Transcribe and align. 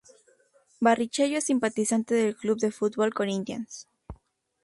Barrichello 0.81 1.37
es 1.37 1.43
simpatizante 1.43 2.15
del 2.15 2.35
club 2.35 2.57
de 2.57 2.71
fútbol 2.71 3.13
Corinthians. 3.13 3.87